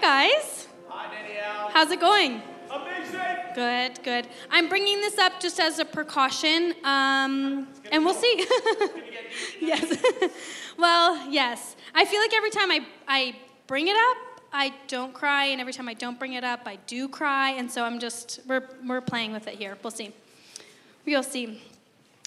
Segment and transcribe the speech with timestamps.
[0.00, 0.68] guys.
[0.88, 1.70] Hi, Danielle.
[1.70, 2.40] How's it going?
[2.70, 3.20] Amazing.
[3.54, 4.28] Good, good.
[4.50, 8.46] I'm bringing this up just as a precaution, um, and we'll see.
[9.60, 9.96] yes.
[10.78, 11.74] well, yes.
[11.94, 13.36] I feel like every time I, I
[13.66, 16.76] bring it up, I don't cry, and every time I don't bring it up, I
[16.86, 19.76] do cry, and so I'm just, we're, we're playing with it here.
[19.82, 20.12] We'll see.
[21.04, 21.60] We'll see.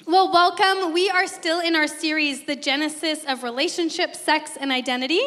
[0.07, 0.93] Well, welcome.
[0.93, 5.21] We are still in our series, The Genesis of Relationship, Sex, and Identity.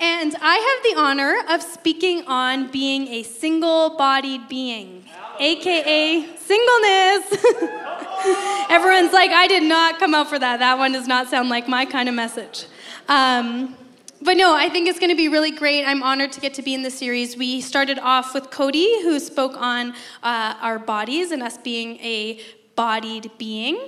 [0.00, 5.04] And I have the honor of speaking on being a single bodied being,
[5.38, 7.44] aka singleness.
[8.70, 10.60] Everyone's like, I did not come out for that.
[10.60, 12.64] That one does not sound like my kind of message.
[13.10, 13.76] Um,
[14.22, 15.84] but no, I think it's going to be really great.
[15.84, 17.36] I'm honored to get to be in the series.
[17.36, 22.40] We started off with Cody, who spoke on uh, our bodies and us being a
[22.74, 23.78] bodied being.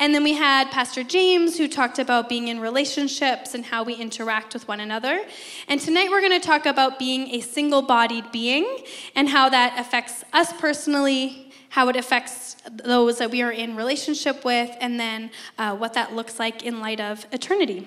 [0.00, 3.94] And then we had Pastor James, who talked about being in relationships and how we
[3.94, 5.24] interact with one another.
[5.68, 8.78] And tonight we're going to talk about being a single bodied being
[9.14, 14.44] and how that affects us personally, how it affects those that we are in relationship
[14.44, 17.86] with, and then uh, what that looks like in light of eternity.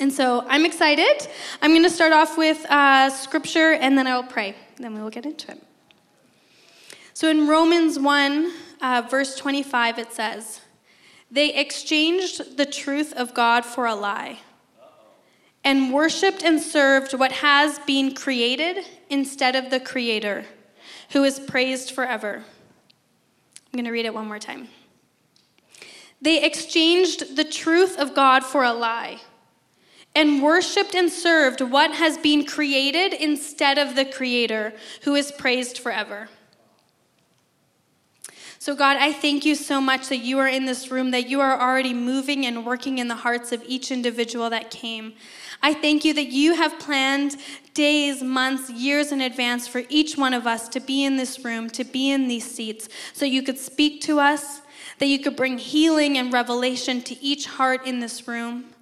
[0.00, 1.28] And so I'm excited.
[1.62, 4.56] I'm going to start off with uh, scripture and then I will pray.
[4.76, 5.62] Then we will get into it.
[7.14, 10.60] So in Romans 1, uh, verse 25, it says,
[11.34, 14.38] They exchanged the truth of God for a lie
[15.64, 20.44] and worshiped and served what has been created instead of the Creator,
[21.10, 22.44] who is praised forever.
[23.66, 24.68] I'm going to read it one more time.
[26.22, 29.20] They exchanged the truth of God for a lie
[30.14, 35.78] and worshiped and served what has been created instead of the Creator, who is praised
[35.78, 36.28] forever.
[38.64, 41.42] So, God, I thank you so much that you are in this room, that you
[41.42, 45.12] are already moving and working in the hearts of each individual that came.
[45.62, 47.36] I thank you that you have planned
[47.74, 51.68] days, months, years in advance for each one of us to be in this room,
[51.68, 54.62] to be in these seats, so you could speak to us,
[54.98, 58.73] that you could bring healing and revelation to each heart in this room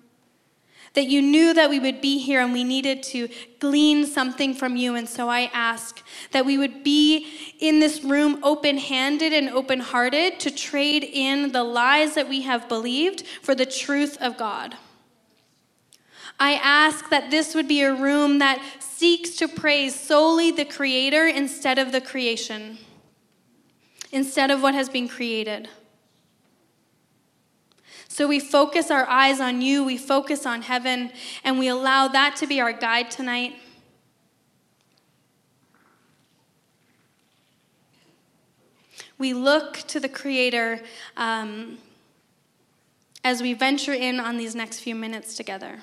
[0.95, 4.77] that you knew that we would be here and we needed to glean something from
[4.77, 4.95] you.
[4.95, 7.27] And so I ask that we would be
[7.61, 12.43] in this room open handed and open hearted to trade in the lies that we
[12.43, 14.77] have believed for the truth of God.
[16.39, 21.29] I ask that this would be a room that seeks to praise solely the Creator
[21.29, 22.79] instead of the creation,
[24.11, 25.69] instead of what has been created.
[28.13, 31.13] So we focus our eyes on you, we focus on heaven,
[31.45, 33.55] and we allow that to be our guide tonight.
[39.17, 40.83] We look to the Creator
[41.17, 41.79] um,
[43.25, 45.79] as we venture in on these next few minutes together.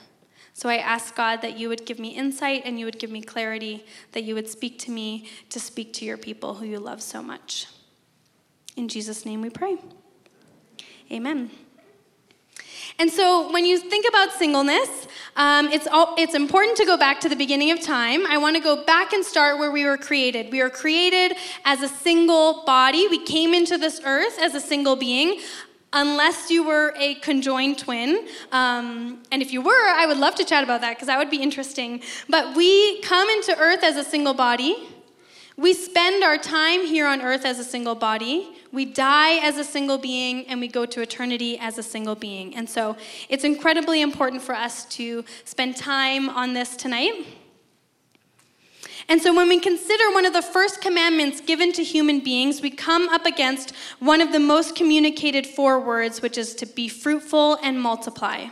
[0.53, 3.23] So I ask God that you would give me insight and you would give me
[3.23, 7.01] clarity, that you would speak to me to speak to your people who you love
[7.01, 7.65] so much.
[8.75, 9.77] In Jesus' name we pray.
[11.11, 11.49] Amen.
[12.99, 17.21] And so when you think about singleness, um, it's, all, it's important to go back
[17.21, 18.25] to the beginning of time.
[18.27, 20.51] I want to go back and start where we were created.
[20.51, 23.07] We were created as a single body.
[23.07, 25.39] We came into this earth as a single being
[25.93, 28.27] unless you were a conjoined twin.
[28.51, 31.29] Um, and if you were, I would love to chat about that because that would
[31.29, 32.01] be interesting.
[32.27, 34.75] But we come into earth as a single body.
[35.59, 38.55] We spend our time here on earth as a single body.
[38.71, 42.55] We die as a single being and we go to eternity as a single being.
[42.55, 42.95] And so
[43.27, 47.25] it's incredibly important for us to spend time on this tonight.
[49.09, 52.69] And so, when we consider one of the first commandments given to human beings, we
[52.69, 57.57] come up against one of the most communicated four words, which is to be fruitful
[57.63, 58.49] and multiply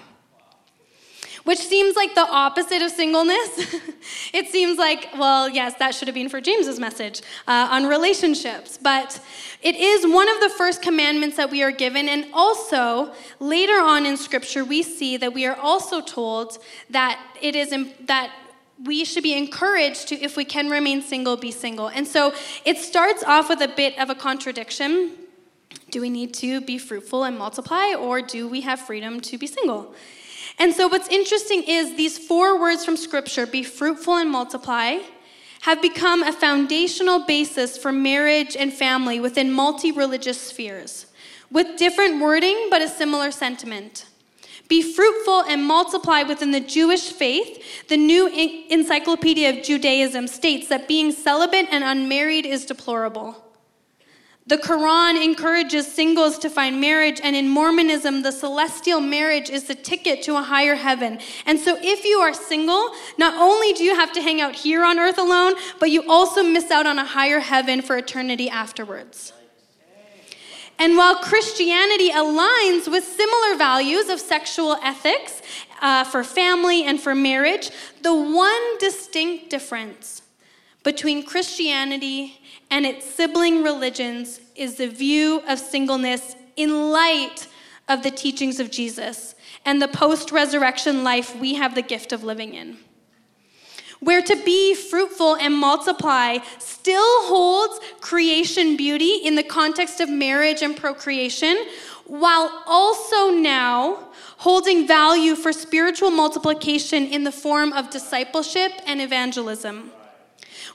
[1.48, 3.74] which seems like the opposite of singleness.
[4.34, 8.78] it seems like, well, yes, that should have been for James's message uh, on relationships,
[8.78, 9.18] but
[9.62, 14.06] it is one of the first commandments that we are given, and also later on
[14.06, 16.58] in Scripture, we see that we are also told
[16.90, 17.70] that it is
[18.08, 18.36] that
[18.84, 21.88] we should be encouraged to, if we can remain single, be single.
[21.88, 22.34] And so
[22.66, 25.14] it starts off with a bit of a contradiction.
[25.92, 29.48] Do we need to be fruitful and multiply, or do we have freedom to be
[29.48, 29.96] single?
[30.60, 35.00] And so, what's interesting is these four words from Scripture be fruitful and multiply
[35.62, 41.08] have become a foundational basis for marriage and family within multi religious spheres,
[41.52, 44.06] with different wording but a similar sentiment.
[44.68, 47.88] Be fruitful and multiply within the Jewish faith.
[47.88, 48.28] The New
[48.70, 53.47] Encyclopedia of Judaism states that being celibate and unmarried is deplorable.
[54.48, 59.76] The Quran encourages singles to find marriage, and in Mormonism, the celestial marriage is the
[59.76, 61.20] ticket to a higher heaven.
[61.46, 64.86] And so, if you are single, not only do you have to hang out here
[64.86, 69.34] on earth alone, but you also miss out on a higher heaven for eternity afterwards.
[70.80, 75.42] And while Christianity aligns with similar values of sexual ethics
[75.82, 77.70] uh, for family and for marriage,
[78.02, 80.22] the one distinct difference
[80.84, 87.48] between Christianity and its sibling religions is the view of singleness in light
[87.88, 89.36] of the teachings of Jesus
[89.66, 92.78] and the post resurrection life we have the gift of living in.
[94.00, 100.62] Where to be fruitful and multiply still holds creation beauty in the context of marriage
[100.62, 101.66] and procreation,
[102.06, 109.92] while also now holding value for spiritual multiplication in the form of discipleship and evangelism.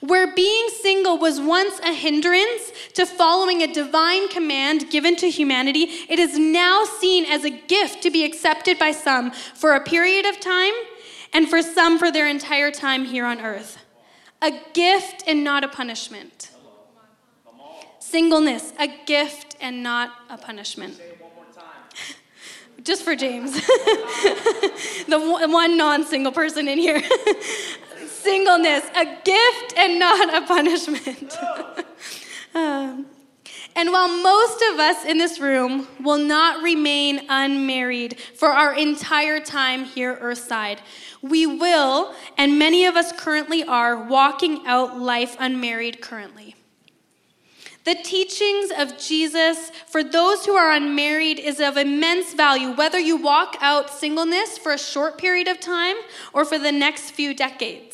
[0.02, 5.82] Where being single was once a hindrance to following a divine command given to humanity,
[6.08, 10.26] it is now seen as a gift to be accepted by some for a period
[10.26, 10.72] of time
[11.32, 13.78] and for some for their entire time here on earth.
[14.42, 16.50] A gift and not a punishment.
[18.00, 21.00] Singleness, a gift and not a punishment.
[22.82, 23.52] Just for James,
[25.06, 27.00] the one non single person in here.
[28.22, 31.36] singleness, a gift and not a punishment.
[32.54, 33.06] um,
[33.74, 39.40] and while most of us in this room will not remain unmarried for our entire
[39.40, 40.80] time here earthside,
[41.22, 46.54] we will, and many of us currently are, walking out life unmarried currently.
[47.84, 53.16] The teachings of Jesus for those who are unmarried is of immense value, whether you
[53.16, 55.96] walk out singleness for a short period of time
[56.32, 57.91] or for the next few decades.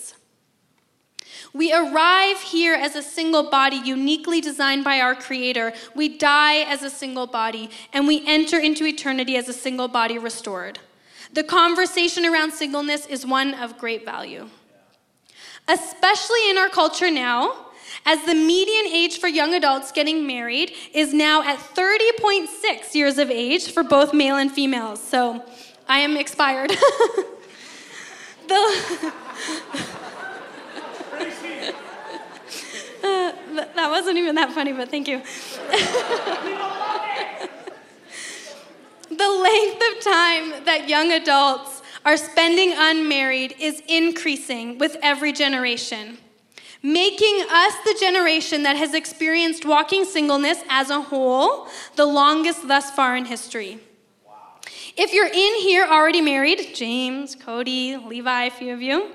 [1.54, 5.72] We arrive here as a single body, uniquely designed by our Creator.
[5.94, 10.18] We die as a single body, and we enter into eternity as a single body
[10.18, 10.78] restored.
[11.32, 14.48] The conversation around singleness is one of great value.
[15.66, 17.66] Especially in our culture now,
[18.06, 23.30] as the median age for young adults getting married is now at 30.6 years of
[23.30, 25.02] age for both male and females.
[25.02, 25.44] So
[25.88, 26.70] I am expired.
[28.48, 29.12] the
[33.02, 33.32] uh,
[33.74, 35.18] that wasn't even that funny, but thank you.
[39.08, 46.18] the length of time that young adults are spending unmarried is increasing with every generation,
[46.82, 51.66] making us the generation that has experienced walking singleness as a whole
[51.96, 53.80] the longest thus far in history.
[54.96, 59.12] If you're in here already married, James, Cody, Levi, a few of you,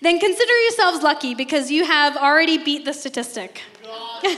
[0.00, 3.62] then consider yourselves lucky because you have already beat the statistic.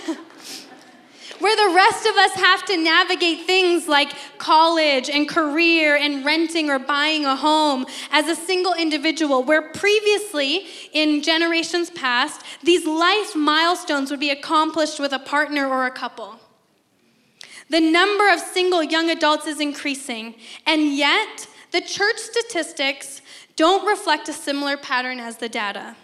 [1.39, 6.71] Where the rest of us have to navigate things like college and career and renting
[6.71, 13.35] or buying a home as a single individual, where previously, in generations past, these life
[13.35, 16.39] milestones would be accomplished with a partner or a couple.
[17.71, 23.22] The number of single young adults is increasing, and yet the church statistics
[23.63, 25.95] don't reflect a similar pattern as the data.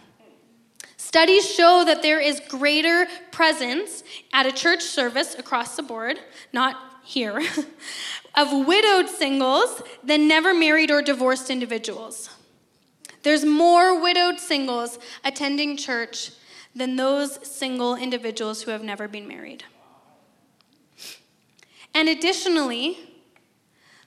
[0.96, 6.20] Studies show that there is greater presence at a church service across the board,
[6.52, 7.42] not here,
[8.36, 12.30] of widowed singles than never married or divorced individuals.
[13.24, 16.30] There's more widowed singles attending church
[16.76, 19.64] than those single individuals who have never been married.
[21.92, 23.07] And additionally,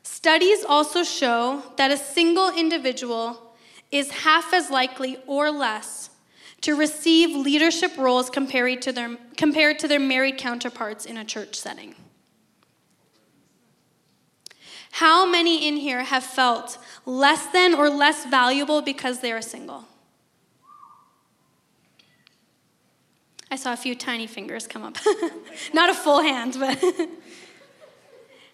[0.04, 3.56] Studies also show that a single individual
[3.92, 6.10] is half as likely or less
[6.62, 11.56] to receive leadership roles compared to their, compared to their married counterparts in a church
[11.56, 11.96] setting.
[14.92, 19.86] How many in here have felt less than or less valuable because they are single?
[23.50, 24.98] I saw a few tiny fingers come up.
[25.74, 26.82] Not a full hand, but.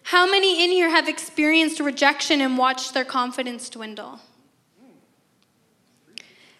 [0.08, 4.20] How many in here have experienced rejection and watched their confidence dwindle?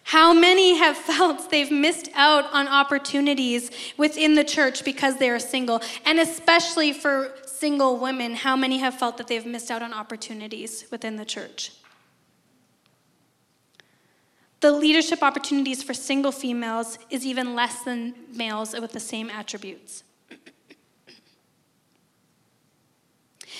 [0.03, 5.39] How many have felt they've missed out on opportunities within the church because they are
[5.39, 5.81] single?
[6.05, 10.85] And especially for single women, how many have felt that they've missed out on opportunities
[10.91, 11.71] within the church?
[14.59, 20.03] The leadership opportunities for single females is even less than males with the same attributes.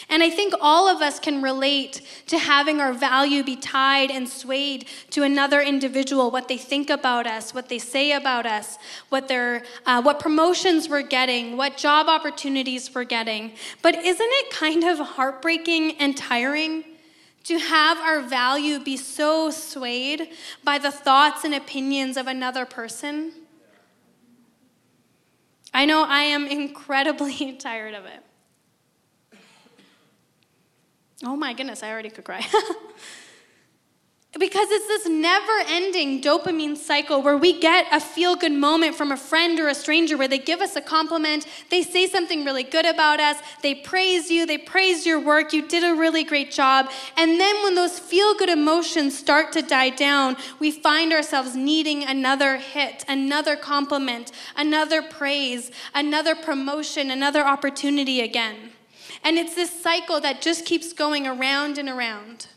[0.10, 4.28] And I think all of us can relate to having our value be tied and
[4.28, 9.28] swayed to another individual, what they think about us, what they say about us, what,
[9.28, 13.52] their, uh, what promotions we're getting, what job opportunities we're getting.
[13.84, 16.86] But isn't it kind of heartbreaking and tiring?
[17.46, 20.30] To have our value be so swayed
[20.64, 23.32] by the thoughts and opinions of another person?
[25.74, 28.24] I know I am incredibly tired of it.
[31.26, 32.46] Oh my goodness, I already could cry.
[34.40, 39.12] because it's this never ending dopamine cycle where we get a feel good moment from
[39.12, 42.64] a friend or a stranger where they give us a compliment, they say something really
[42.64, 46.52] good about us, they praise you, they praise your work, you did a really great
[46.52, 46.90] job.
[47.18, 52.04] And then when those feel good emotions start to die down, we find ourselves needing
[52.06, 58.72] another hit, another compliment, another praise, another promotion, another opportunity again.
[59.24, 62.48] And it's this cycle that just keeps going around and around.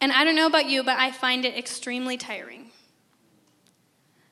[0.00, 2.70] And I don't know about you, but I find it extremely tiring.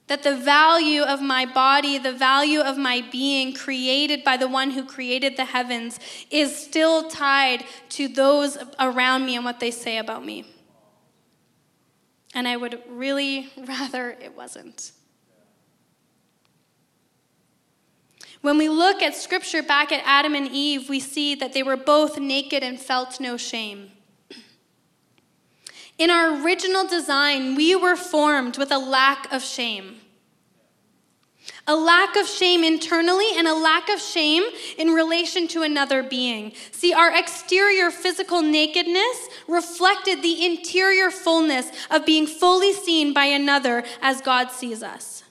[0.06, 4.70] That the value of my body, the value of my being created by the one
[4.70, 5.99] who created the heavens,
[6.30, 10.44] is still tied to those around me and what they say about me.
[12.35, 14.92] And I would really rather it wasn't.
[18.47, 21.76] When we look at scripture back at Adam and Eve, we see that they were
[21.76, 23.91] both naked and felt no shame.
[25.99, 29.97] In our original design, we were formed with a lack of shame.
[31.67, 34.45] A lack of shame internally and a lack of shame
[34.79, 36.53] in relation to another being.
[36.71, 43.83] See, our exterior physical nakedness reflected the interior fullness of being fully seen by another
[44.00, 45.25] as God sees us.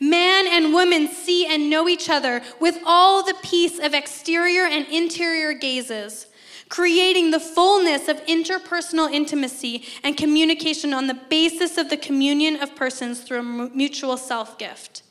[0.00, 4.86] Man and woman see and know each other with all the peace of exterior and
[4.86, 6.26] interior gazes,
[6.68, 12.76] creating the fullness of interpersonal intimacy and communication on the basis of the communion of
[12.76, 15.02] persons through a mutual self gift.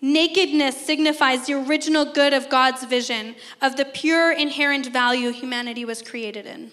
[0.00, 6.02] Nakedness signifies the original good of God's vision of the pure inherent value humanity was
[6.02, 6.72] created in.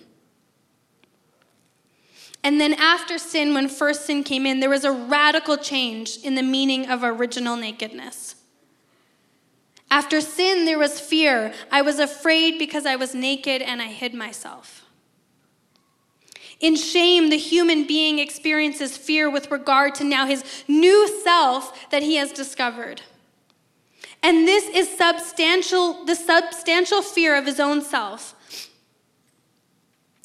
[2.50, 6.34] And then after sin, when first sin came in, there was a radical change in
[6.34, 8.34] the meaning of original nakedness.
[9.92, 11.54] After sin, there was fear.
[11.72, 14.84] I was afraid because I was naked and I hid myself.
[16.60, 22.02] In shame, the human being experiences fear with regard to now his new self that
[22.02, 23.04] he has discovered.
[24.24, 28.34] And this is substantial, the substantial fear of his own self.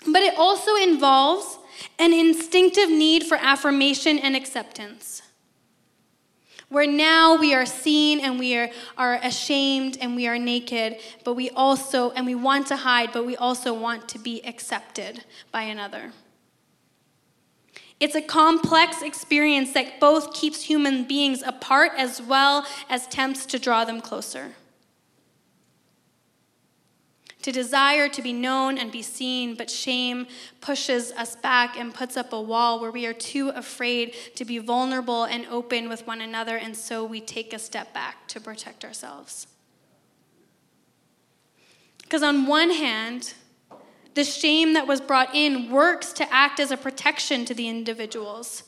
[0.06, 1.53] But it also involves
[1.98, 5.22] an instinctive need for affirmation and acceptance.
[6.68, 11.34] Where now we are seen and we are, are ashamed and we are naked, but
[11.34, 15.62] we also, and we want to hide, but we also want to be accepted by
[15.62, 16.12] another.
[18.00, 23.58] It's a complex experience that both keeps human beings apart as well as tempts to
[23.58, 24.52] draw them closer
[27.44, 30.26] to desire to be known and be seen, but shame
[30.62, 34.56] pushes us back and puts up a wall where we are too afraid to be
[34.56, 38.82] vulnerable and open with one another, and so we take a step back to protect
[38.82, 39.46] ourselves.
[42.00, 43.34] Because, on one hand,
[44.14, 48.62] the shame that was brought in works to act as a protection to the individuals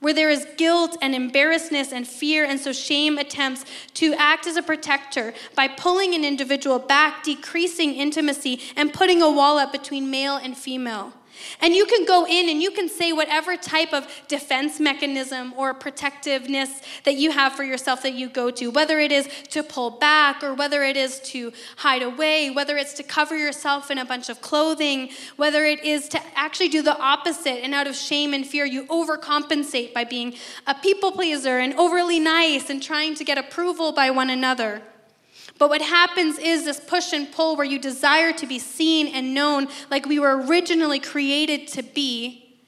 [0.00, 3.64] where there is guilt and embarrassness and fear, and so shame attempts
[3.94, 9.30] to act as a protector by pulling an individual back, decreasing intimacy, and putting a
[9.30, 11.12] wall up between male and female.
[11.60, 15.74] And you can go in and you can say whatever type of defense mechanism or
[15.74, 19.90] protectiveness that you have for yourself that you go to, whether it is to pull
[19.90, 24.04] back or whether it is to hide away, whether it's to cover yourself in a
[24.04, 28.34] bunch of clothing, whether it is to actually do the opposite and out of shame
[28.34, 30.34] and fear, you overcompensate by being
[30.66, 34.82] a people pleaser and overly nice and trying to get approval by one another.
[35.58, 39.34] But what happens is this push and pull where you desire to be seen and
[39.34, 42.60] known like we were originally created to be,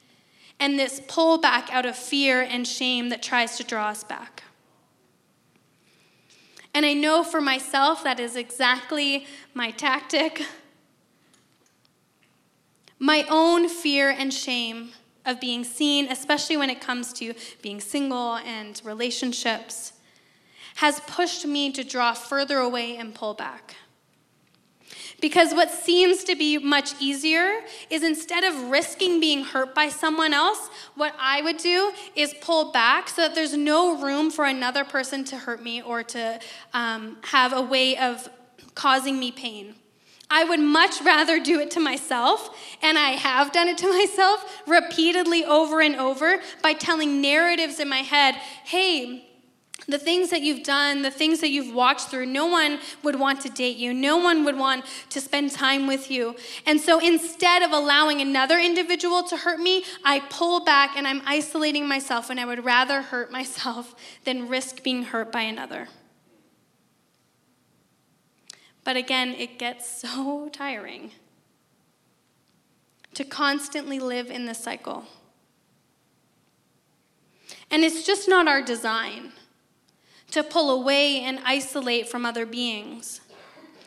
[0.59, 4.43] and this pullback out of fear and shame that tries to draw us back.
[6.73, 10.43] And I know for myself that is exactly my tactic.
[12.99, 14.91] My own fear and shame
[15.25, 19.93] of being seen, especially when it comes to being single and relationships
[20.75, 23.75] has pushed me to draw further away and pull back.
[25.21, 27.59] Because what seems to be much easier
[27.91, 32.71] is instead of risking being hurt by someone else, what I would do is pull
[32.71, 36.39] back so that there's no room for another person to hurt me or to
[36.73, 38.27] um, have a way of
[38.73, 39.75] causing me pain.
[40.31, 44.63] I would much rather do it to myself, and I have done it to myself
[44.65, 49.27] repeatedly over and over by telling narratives in my head hey,
[49.87, 53.41] the things that you've done, the things that you've walked through, no one would want
[53.41, 53.93] to date you.
[53.93, 56.35] No one would want to spend time with you.
[56.65, 61.21] And so instead of allowing another individual to hurt me, I pull back and I'm
[61.25, 65.87] isolating myself, and I would rather hurt myself than risk being hurt by another.
[68.83, 71.11] But again, it gets so tiring
[73.13, 75.05] to constantly live in this cycle.
[77.69, 79.31] And it's just not our design
[80.31, 83.21] to pull away and isolate from other beings.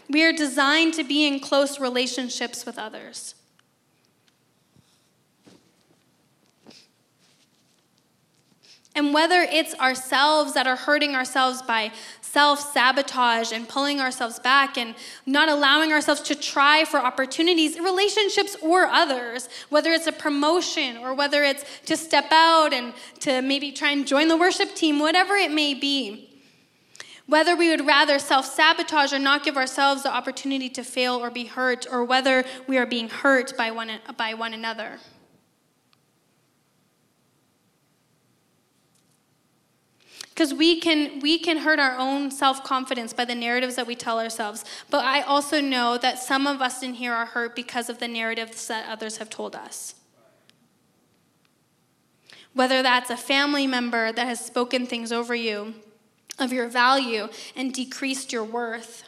[0.08, 3.34] We are designed to be in close relationships with others.
[8.96, 14.78] And whether it's ourselves that are hurting ourselves by self sabotage and pulling ourselves back
[14.78, 14.94] and
[15.26, 21.12] not allowing ourselves to try for opportunities, relationships or others, whether it's a promotion or
[21.12, 25.34] whether it's to step out and to maybe try and join the worship team, whatever
[25.34, 26.33] it may be.
[27.26, 31.30] Whether we would rather self sabotage or not give ourselves the opportunity to fail or
[31.30, 34.98] be hurt, or whether we are being hurt by one, by one another.
[40.34, 44.18] because we can we can hurt our own self-confidence by the narratives that we tell
[44.18, 47.98] ourselves but i also know that some of us in here are hurt because of
[47.98, 49.94] the narratives that others have told us
[52.52, 55.74] whether that's a family member that has spoken things over you
[56.38, 59.04] of your value and decreased your worth.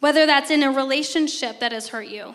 [0.00, 2.34] Whether that's in a relationship that has hurt you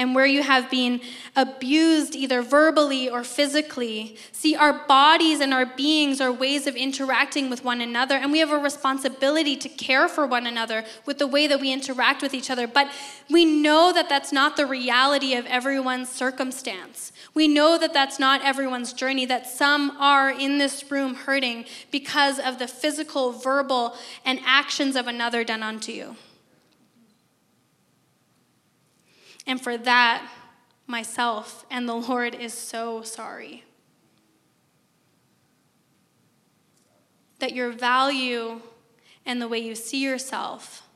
[0.00, 0.98] and where you have been
[1.36, 4.16] abused either verbally or physically.
[4.32, 8.38] See, our bodies and our beings are ways of interacting with one another, and we
[8.38, 12.32] have a responsibility to care for one another with the way that we interact with
[12.32, 12.66] each other.
[12.66, 12.90] But
[13.28, 17.12] we know that that's not the reality of everyone's circumstance.
[17.34, 22.38] We know that that's not everyone's journey, that some are in this room hurting because
[22.38, 26.16] of the physical, verbal, and actions of another done unto you.
[29.46, 30.28] And for that,
[30.86, 33.64] myself and the Lord is so sorry.
[37.38, 38.60] That your value
[39.24, 40.86] and the way you see yourself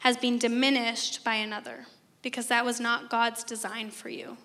[0.00, 1.86] has been diminished by another
[2.22, 4.36] because that was not God's design for you.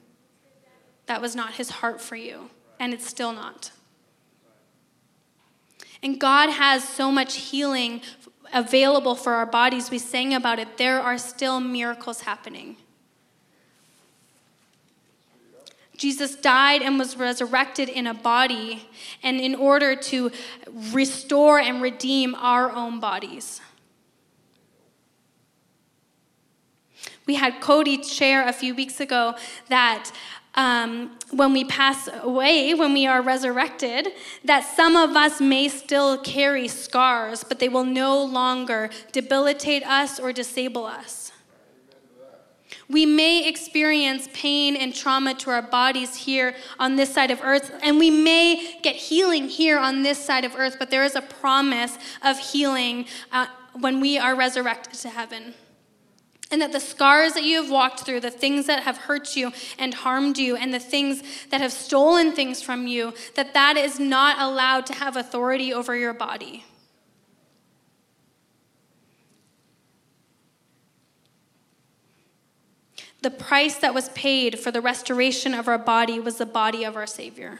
[1.05, 3.71] That was not his heart for you, and it's still not.
[6.03, 8.01] And God has so much healing
[8.53, 9.89] available for our bodies.
[9.89, 10.77] We sang about it.
[10.77, 12.77] There are still miracles happening.
[15.97, 18.88] Jesus died and was resurrected in a body,
[19.23, 20.31] and in order to
[20.93, 23.62] restore and redeem our own bodies.
[27.25, 29.36] We had Cody share a few weeks ago
[29.67, 30.12] that
[30.55, 34.07] um, when we pass away, when we are resurrected,
[34.43, 40.19] that some of us may still carry scars, but they will no longer debilitate us
[40.19, 41.31] or disable us.
[42.89, 47.71] We may experience pain and trauma to our bodies here on this side of earth,
[47.84, 51.21] and we may get healing here on this side of earth, but there is a
[51.21, 55.54] promise of healing uh, when we are resurrected to heaven.
[56.50, 59.52] And that the scars that you have walked through, the things that have hurt you
[59.78, 64.00] and harmed you, and the things that have stolen things from you, that that is
[64.00, 66.63] not allowed to have authority over your body.
[73.21, 76.95] The price that was paid for the restoration of our body was the body of
[76.95, 77.60] our Savior.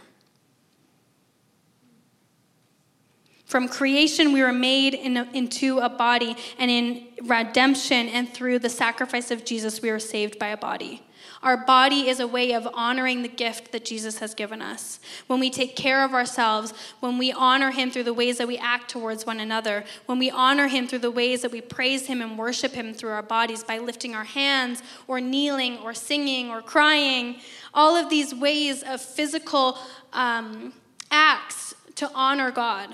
[3.48, 8.60] From creation, we were made in a, into a body, and in redemption and through
[8.60, 11.02] the sacrifice of Jesus, we were saved by a body.
[11.42, 15.00] Our body is a way of honoring the gift that Jesus has given us.
[15.28, 18.58] When we take care of ourselves, when we honor Him through the ways that we
[18.58, 22.22] act towards one another, when we honor Him through the ways that we praise Him
[22.22, 26.62] and worship Him through our bodies by lifting our hands or kneeling or singing or
[26.62, 27.38] crying,
[27.74, 29.78] all of these ways of physical
[30.12, 30.74] um,
[31.12, 32.94] acts to honor God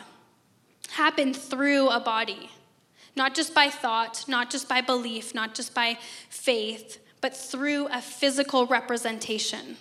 [0.94, 2.50] happen through a body.
[3.16, 5.98] Not just by thought, not just by belief, not just by
[6.30, 9.78] faith, but through a physical representation.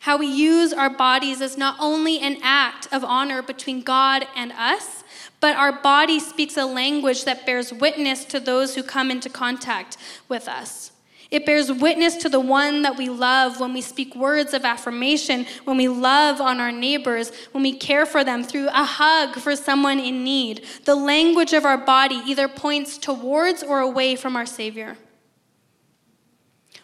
[0.00, 4.52] How we use our bodies is not only an act of honor between God and
[4.52, 5.02] us,
[5.40, 9.96] but our body speaks a language that bears witness to those who come into contact
[10.28, 10.92] with us.
[11.30, 15.46] It bears witness to the one that we love when we speak words of affirmation,
[15.64, 19.56] when we love on our neighbors, when we care for them through a hug for
[19.56, 20.64] someone in need.
[20.84, 24.96] The language of our body either points towards or away from our Savior.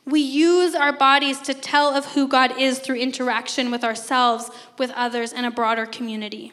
[0.05, 4.91] We use our bodies to tell of who God is through interaction with ourselves, with
[4.91, 6.53] others, and a broader community.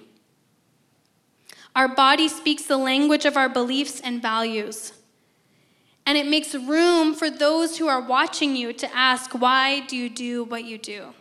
[1.76, 4.94] Our body speaks the language of our beliefs and values.
[6.10, 10.10] And it makes room for those who are watching you to ask, why do you
[10.10, 11.14] do what you do?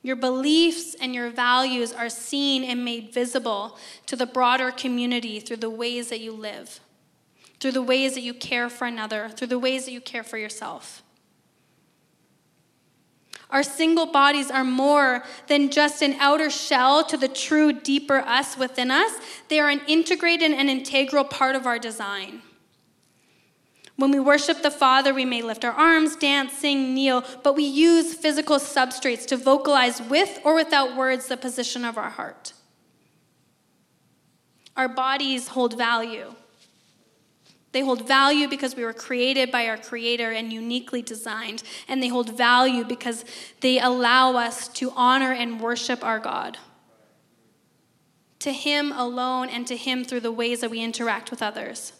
[0.00, 3.76] Your beliefs and your values are seen and made visible
[4.06, 6.80] to the broader community through the ways that you live,
[7.60, 10.38] through the ways that you care for another, through the ways that you care for
[10.38, 11.02] yourself.
[13.50, 18.56] Our single bodies are more than just an outer shell to the true, deeper us
[18.56, 19.12] within us.
[19.48, 22.40] They are an integrated and integral part of our design.
[23.98, 27.64] When we worship the Father, we may lift our arms, dance, sing, kneel, but we
[27.64, 32.52] use physical substrates to vocalize with or without words the position of our heart.
[34.76, 36.36] Our bodies hold value.
[37.72, 41.64] They hold value because we were created by our Creator and uniquely designed.
[41.88, 43.24] And they hold value because
[43.62, 46.56] they allow us to honor and worship our God.
[48.38, 51.94] To Him alone and to Him through the ways that we interact with others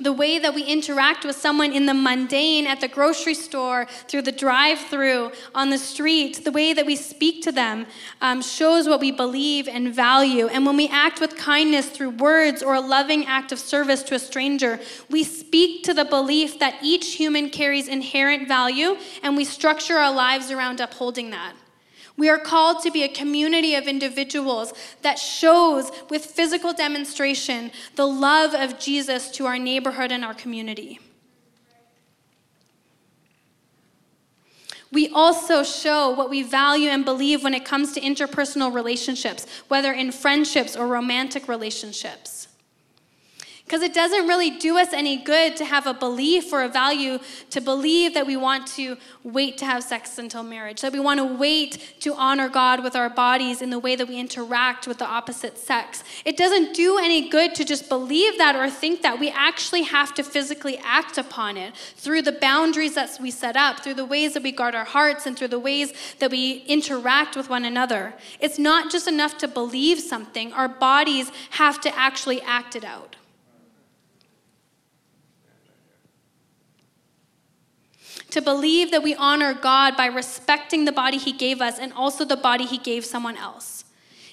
[0.00, 4.22] the way that we interact with someone in the mundane at the grocery store, through
[4.22, 7.86] the drive through, on the street, the way that we speak to them
[8.20, 10.48] um, shows what we believe and value.
[10.48, 14.16] And when we act with kindness through words or a loving act of service to
[14.16, 14.80] a stranger,
[15.10, 20.12] we speak to the belief that each human carries inherent value and we structure our
[20.12, 21.54] lives around upholding that.
[22.16, 24.72] We are called to be a community of individuals
[25.02, 31.00] that shows with physical demonstration the love of Jesus to our neighborhood and our community.
[34.92, 39.92] We also show what we value and believe when it comes to interpersonal relationships, whether
[39.92, 42.46] in friendships or romantic relationships.
[43.64, 47.18] Because it doesn't really do us any good to have a belief or a value
[47.48, 51.18] to believe that we want to wait to have sex until marriage, that we want
[51.18, 54.98] to wait to honor God with our bodies in the way that we interact with
[54.98, 56.04] the opposite sex.
[56.26, 59.18] It doesn't do any good to just believe that or think that.
[59.18, 63.80] We actually have to physically act upon it through the boundaries that we set up,
[63.80, 67.34] through the ways that we guard our hearts, and through the ways that we interact
[67.34, 68.12] with one another.
[68.40, 73.16] It's not just enough to believe something, our bodies have to actually act it out.
[78.34, 82.24] To believe that we honor God by respecting the body He gave us and also
[82.24, 83.84] the body He gave someone else.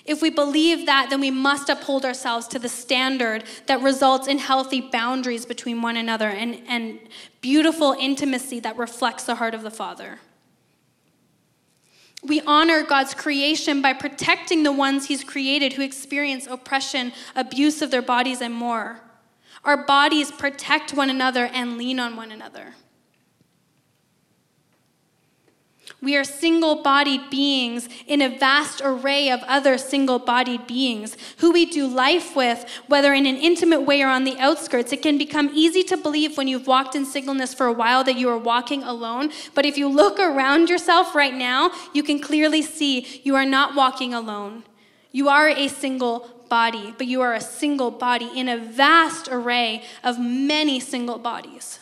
[0.06, 4.40] If we believe that, then we must uphold ourselves to the standard that results in
[4.40, 7.00] healthy boundaries between one another and, and
[7.42, 10.18] beautiful intimacy that reflects the heart of the Father.
[12.24, 17.92] We honor God's creation by protecting the ones He's created who experience oppression, abuse of
[17.92, 19.00] their bodies, and more.
[19.64, 22.74] Our bodies protect one another and lean on one another.
[26.04, 31.52] We are single bodied beings in a vast array of other single bodied beings who
[31.52, 34.92] we do life with, whether in an intimate way or on the outskirts.
[34.92, 38.16] It can become easy to believe when you've walked in singleness for a while that
[38.16, 39.32] you are walking alone.
[39.54, 43.76] But if you look around yourself right now, you can clearly see you are not
[43.76, 44.64] walking alone.
[45.12, 49.84] You are a single body, but you are a single body in a vast array
[50.04, 51.80] of many single bodies.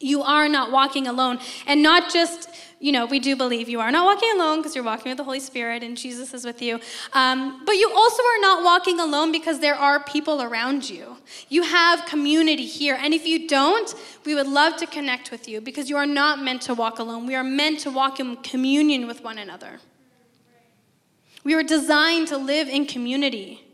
[0.00, 1.38] You are not walking alone.
[1.66, 2.48] And not just
[2.82, 5.22] you know, we do believe you are not walking alone because you're walking with the
[5.22, 6.80] Holy Spirit and Jesus is with you.
[7.12, 11.16] Um, but you also are not walking alone because there are people around you.
[11.48, 12.98] You have community here.
[13.00, 13.94] And if you don't,
[14.26, 17.24] we would love to connect with you because you are not meant to walk alone.
[17.24, 19.78] We are meant to walk in communion with one another.
[21.44, 23.64] We were designed to live in community.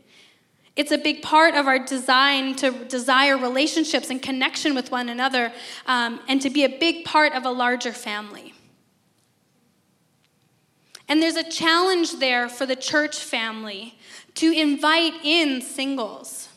[0.75, 5.51] It's a big part of our design to desire relationships and connection with one another
[5.87, 8.48] um, and to be a big part of a larger family.
[11.09, 13.97] And there's a challenge there for the church family
[14.35, 16.49] to invite in singles.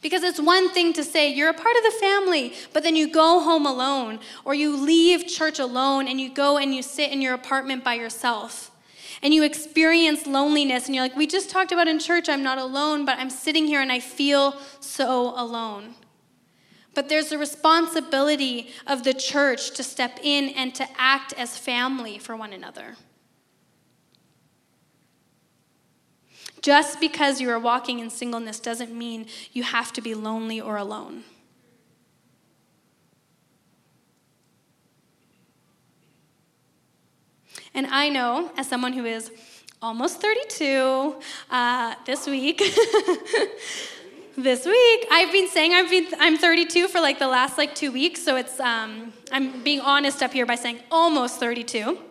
[0.00, 3.12] Because it's one thing to say you're a part of the family, but then you
[3.12, 7.20] go home alone, or you leave church alone and you go and you sit in
[7.20, 8.70] your apartment by yourself.
[9.22, 12.56] And you experience loneliness, and you're like, We just talked about in church, I'm not
[12.56, 15.96] alone, but I'm sitting here and I feel so alone.
[16.94, 22.18] But there's a responsibility of the church to step in and to act as family
[22.18, 22.96] for one another.
[26.62, 30.76] Just because you are walking in singleness doesn't mean you have to be lonely or
[30.76, 31.24] alone.
[37.72, 39.30] And I know, as someone who is
[39.80, 41.16] almost 32
[41.50, 42.58] uh, this week,
[44.36, 47.92] this week I've been saying I've been, I'm 32 for like the last like two
[47.92, 52.09] weeks, so it's um, I'm being honest up here by saying almost 32.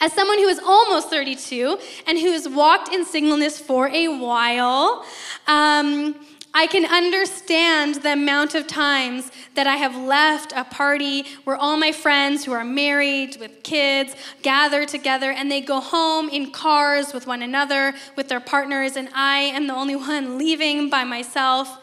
[0.00, 5.04] As someone who is almost 32 and who has walked in singleness for a while,
[5.46, 6.14] um,
[6.54, 11.76] I can understand the amount of times that I have left a party where all
[11.76, 17.12] my friends who are married with kids gather together and they go home in cars
[17.12, 21.78] with one another, with their partners, and I am the only one leaving by myself.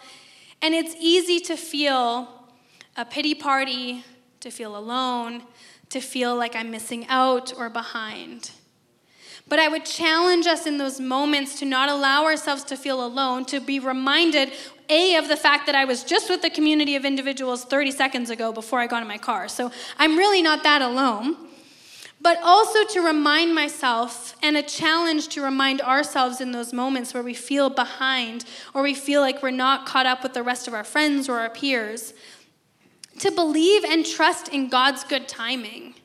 [0.61, 2.27] And it's easy to feel
[2.97, 4.03] a pity party,
[4.39, 5.43] to feel alone,
[5.89, 8.51] to feel like I'm missing out or behind.
[9.47, 13.45] But I would challenge us in those moments to not allow ourselves to feel alone,
[13.45, 14.51] to be reminded,
[14.89, 18.29] A, of the fact that I was just with a community of individuals 30 seconds
[18.31, 19.47] ago before I got in my car.
[19.47, 21.37] So I'm really not that alone.
[22.21, 27.21] But also to remind myself, and a challenge to remind ourselves in those moments where
[27.21, 30.73] we feel behind or we feel like we're not caught up with the rest of
[30.73, 32.15] our friends or our peers,
[33.19, 35.95] to believe and trust in God's good timing.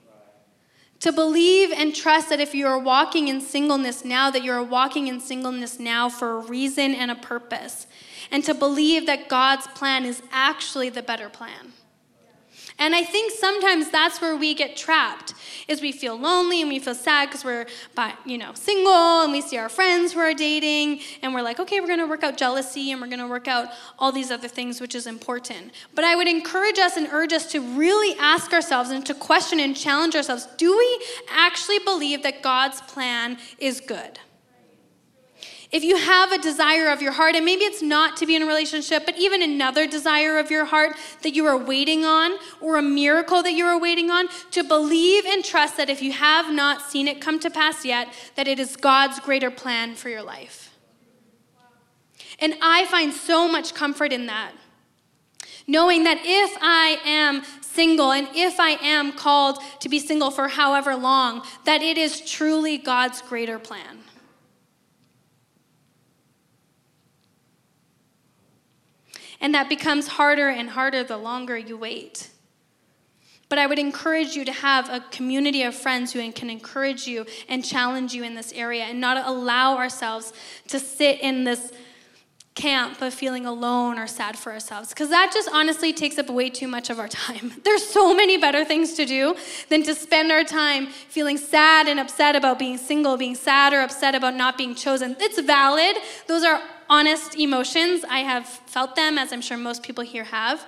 [1.00, 4.62] To believe and trust that if you are walking in singleness now, that you are
[4.62, 7.86] walking in singleness now for a reason and a purpose.
[8.30, 11.72] And to believe that God's plan is actually the better plan.
[12.80, 15.34] And I think sometimes that's where we get trapped
[15.68, 17.66] is we feel lonely and we feel sad because we're
[18.24, 21.80] you know single and we see our friends who are dating and we're like, okay,
[21.80, 24.94] we're gonna work out jealousy and we're gonna work out all these other things, which
[24.94, 25.72] is important.
[25.94, 29.60] But I would encourage us and urge us to really ask ourselves and to question
[29.60, 34.18] and challenge ourselves, do we actually believe that God's plan is good?
[35.72, 38.42] If you have a desire of your heart, and maybe it's not to be in
[38.42, 42.76] a relationship, but even another desire of your heart that you are waiting on, or
[42.76, 46.52] a miracle that you are waiting on, to believe and trust that if you have
[46.52, 50.22] not seen it come to pass yet, that it is God's greater plan for your
[50.22, 50.76] life.
[52.40, 54.52] And I find so much comfort in that.
[55.68, 60.48] Knowing that if I am single and if I am called to be single for
[60.48, 63.99] however long, that it is truly God's greater plan.
[69.40, 72.30] And that becomes harder and harder the longer you wait.
[73.48, 77.26] But I would encourage you to have a community of friends who can encourage you
[77.48, 80.32] and challenge you in this area and not allow ourselves
[80.68, 81.72] to sit in this
[82.54, 86.50] camp of feeling alone or sad for ourselves because that just honestly takes up way
[86.50, 87.52] too much of our time.
[87.64, 89.34] There's so many better things to do
[89.68, 93.80] than to spend our time feeling sad and upset about being single, being sad or
[93.80, 95.16] upset about not being chosen.
[95.18, 95.96] It's valid.
[96.26, 98.04] Those are honest emotions.
[98.04, 100.66] I have felt them, as I'm sure most people here have.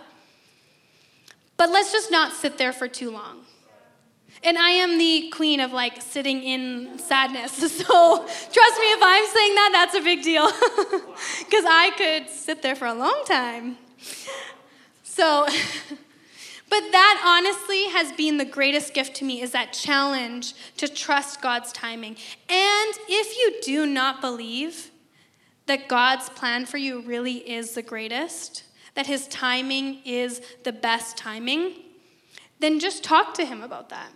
[1.58, 3.40] But let's just not sit there for too long.
[4.44, 7.58] And I am the queen of like sitting in sadness.
[7.82, 10.50] So trust me, if I'm saying that, that's a big deal.
[11.38, 13.76] Because I could sit there for a long time.
[15.02, 15.46] So,
[16.70, 21.42] but that honestly has been the greatest gift to me is that challenge to trust
[21.42, 22.16] God's timing.
[22.48, 24.91] And if you do not believe,
[25.66, 31.16] that God's plan for you really is the greatest, that His timing is the best
[31.16, 31.74] timing,
[32.60, 34.10] then just talk to Him about that.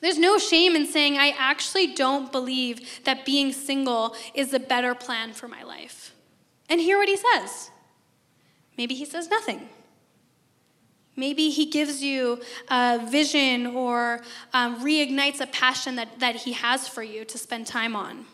[0.00, 4.94] There's no shame in saying, I actually don't believe that being single is the better
[4.94, 6.14] plan for my life.
[6.68, 7.70] And hear what He says.
[8.76, 9.68] Maybe He says nothing.
[11.16, 14.20] Maybe he gives you a vision or
[14.52, 18.26] um, reignites a passion that, that he has for you to spend time on.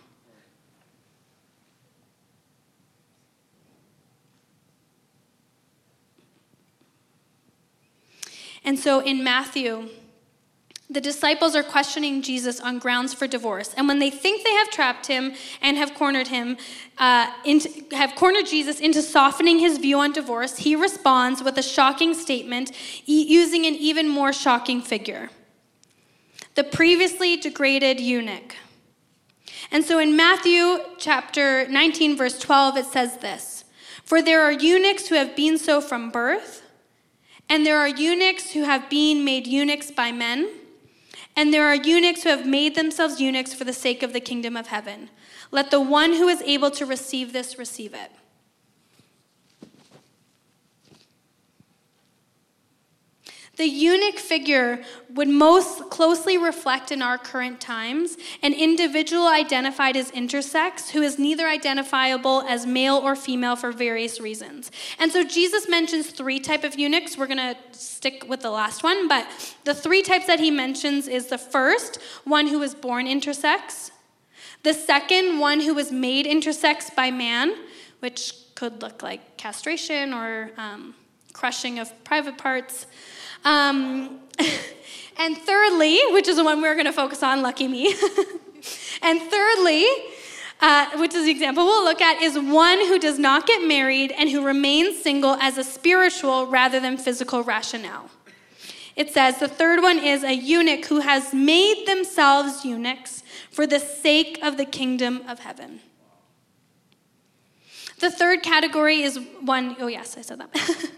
[8.70, 9.88] And so in Matthew,
[10.88, 13.74] the disciples are questioning Jesus on grounds for divorce.
[13.76, 16.56] And when they think they have trapped him and have cornered him,
[16.96, 21.64] uh, into, have cornered Jesus into softening his view on divorce, he responds with a
[21.64, 22.70] shocking statement
[23.06, 25.30] using an even more shocking figure
[26.54, 28.54] the previously degraded eunuch.
[29.72, 33.64] And so in Matthew chapter 19, verse 12, it says this
[34.04, 36.62] For there are eunuchs who have been so from birth
[37.50, 40.48] and there are eunuchs who have been made eunuchs by men.
[41.36, 44.56] And there are eunuchs who have made themselves eunuchs for the sake of the kingdom
[44.56, 45.10] of heaven.
[45.50, 48.12] Let the one who is able to receive this receive it.
[53.60, 60.10] The eunuch figure would most closely reflect in our current times an individual identified as
[60.12, 64.70] intersex who is neither identifiable as male or female for various reasons.
[64.98, 67.18] And so Jesus mentions three type of eunuchs.
[67.18, 69.26] We're going to stick with the last one, but
[69.64, 73.90] the three types that he mentions is the first, one who was born intersex,
[74.62, 77.52] the second, one who was made intersex by man,
[77.98, 80.94] which could look like castration or um,
[81.34, 82.86] crushing of private parts.
[83.44, 84.20] Um,
[85.18, 87.94] and thirdly, which is the one we're going to focus on, lucky me.
[89.02, 89.86] and thirdly,
[90.60, 94.12] uh, which is the example we'll look at, is one who does not get married
[94.12, 98.10] and who remains single as a spiritual rather than physical rationale.
[98.96, 103.78] It says the third one is a eunuch who has made themselves eunuchs for the
[103.78, 105.80] sake of the kingdom of heaven.
[108.00, 110.48] The third category is one, oh yes, I said that.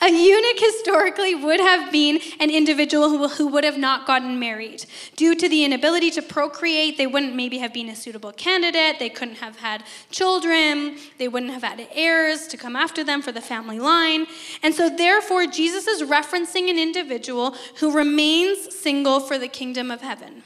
[0.00, 4.86] a eunuch historically would have been an individual who, who would have not gotten married.
[5.16, 9.08] Due to the inability to procreate, they wouldn't maybe have been a suitable candidate, they
[9.08, 13.40] couldn't have had children, they wouldn't have had heirs to come after them for the
[13.40, 14.26] family line.
[14.62, 20.02] And so, therefore, Jesus is referencing an individual who remains single for the kingdom of
[20.02, 20.44] heaven.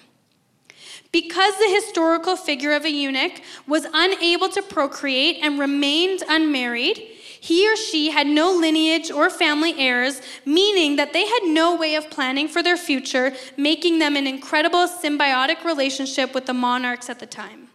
[1.11, 6.99] Because the historical figure of a eunuch was unable to procreate and remained unmarried,
[7.40, 11.94] he or she had no lineage or family heirs, meaning that they had no way
[11.94, 17.21] of planning for their future, making them an incredible symbiotic relationship with the monarchs at
[17.21, 17.68] the time.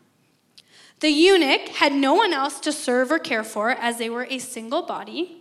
[0.99, 4.37] The eunuch had no one else to serve or care for as they were a
[4.37, 5.37] single body.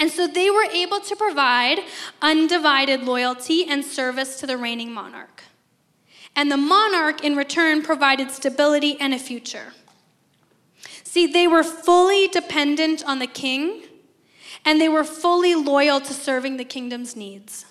[0.00, 1.78] And so they were able to provide
[2.20, 5.44] undivided loyalty and service to the reigning monarch
[6.36, 9.72] and the monarch in return provided stability and a future.
[11.02, 13.82] See, they were fully dependent on the king,
[14.64, 17.66] and they were fully loyal to serving the kingdom's needs.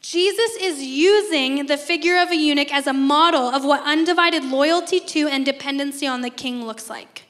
[0.00, 4.98] Jesus is using the figure of a eunuch as a model of what undivided loyalty
[5.00, 7.24] to and dependency on the king looks like.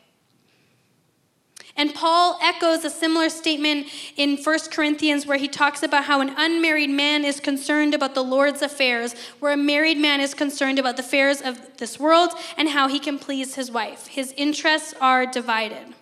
[1.77, 6.35] And Paul echoes a similar statement in 1 Corinthians where he talks about how an
[6.37, 10.97] unmarried man is concerned about the Lord's affairs, where a married man is concerned about
[10.97, 14.07] the affairs of this world and how he can please his wife.
[14.07, 15.95] His interests are divided.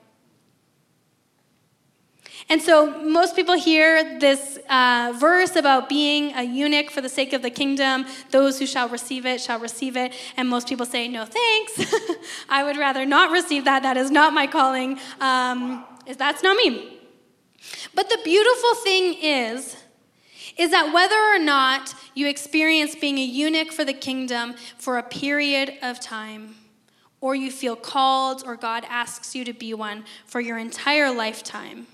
[2.50, 7.34] And so most people hear this uh, verse about being a eunuch for the sake
[7.34, 8.06] of the kingdom.
[8.30, 10.14] Those who shall receive it shall receive it.
[10.36, 11.94] And most people say, no thanks.
[12.48, 13.82] I would rather not receive that.
[13.82, 14.98] That is not my calling.
[15.20, 15.84] Um,
[16.16, 17.00] that's not me.
[17.94, 19.76] But the beautiful thing is,
[20.56, 25.02] is that whether or not you experience being a eunuch for the kingdom for a
[25.02, 26.56] period of time,
[27.20, 31.86] or you feel called, or God asks you to be one for your entire lifetime,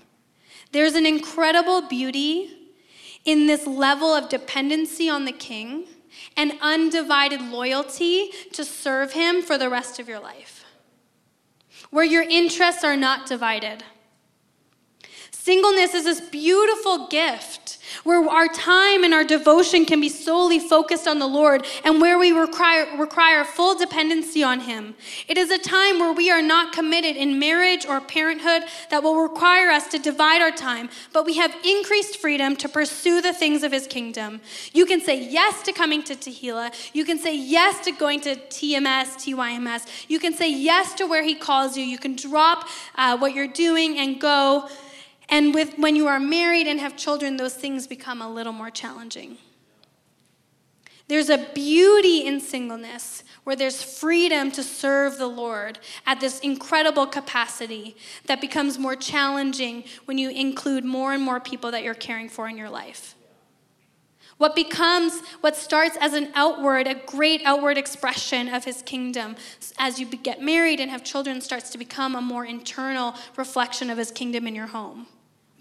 [0.75, 2.51] there's an incredible beauty
[3.23, 5.85] in this level of dependency on the king
[6.35, 10.65] and undivided loyalty to serve him for the rest of your life,
[11.91, 13.85] where your interests are not divided.
[15.31, 21.07] Singleness is this beautiful gift where our time and our devotion can be solely focused
[21.07, 24.95] on the Lord and where we require, require full dependency on Him.
[25.27, 29.21] It is a time where we are not committed in marriage or parenthood that will
[29.21, 33.63] require us to divide our time, but we have increased freedom to pursue the things
[33.63, 34.41] of His kingdom.
[34.73, 36.73] You can say yes to coming to Tehillah.
[36.93, 39.85] You can say yes to going to TMS, TYMS.
[40.07, 41.83] You can say yes to where He calls you.
[41.83, 44.69] You can drop uh, what you're doing and go
[45.29, 48.69] and with, when you are married and have children, those things become a little more
[48.69, 49.37] challenging.
[51.07, 57.05] There's a beauty in singleness where there's freedom to serve the Lord at this incredible
[57.05, 62.27] capacity that becomes more challenging when you include more and more people that you're caring
[62.27, 63.13] for in your life.
[64.37, 69.35] What becomes, what starts as an outward, a great outward expression of his kingdom,
[69.77, 73.97] as you get married and have children, starts to become a more internal reflection of
[73.97, 75.07] his kingdom in your home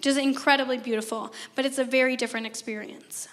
[0.07, 3.29] is incredibly beautiful, but it's a very different experience.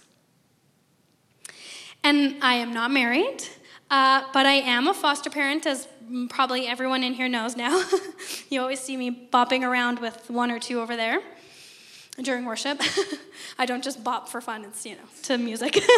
[2.04, 3.44] And I am not married,
[3.90, 5.88] uh, but I am a foster parent, as
[6.30, 7.84] probably everyone in here knows now.
[8.50, 11.22] you always see me bopping around with one or two over there
[12.22, 12.82] during worship.
[13.60, 15.80] I don't just bop for fun, it's, you know, to music.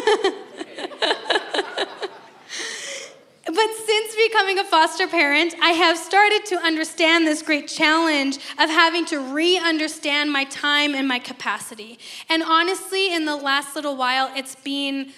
[3.53, 8.67] But since becoming a foster parent, I have started to understand this great challenge of
[8.69, 11.99] having to re understand my time and my capacity.
[12.29, 15.11] And honestly, in the last little while, it's been,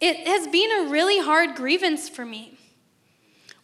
[0.00, 2.55] it has been a really hard grievance for me.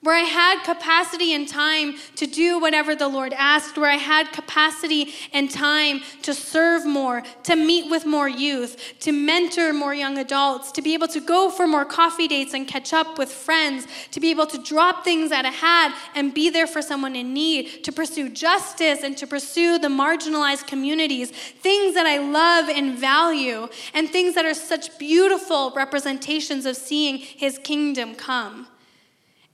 [0.03, 4.33] Where I had capacity and time to do whatever the Lord asked, where I had
[4.33, 10.19] capacity and time to serve more, to meet with more youth, to mentor more young
[10.19, 13.87] adults, to be able to go for more coffee dates and catch up with friends,
[14.11, 17.33] to be able to drop things at a hat and be there for someone in
[17.33, 22.99] need, to pursue justice and to pursue the marginalized communities, things that I love and
[22.99, 28.67] value, and things that are such beautiful representations of seeing His kingdom come.